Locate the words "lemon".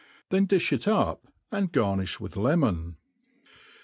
2.35-2.97